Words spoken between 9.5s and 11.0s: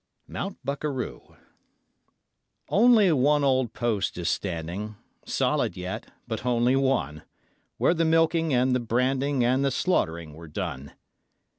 the slaughtering were done.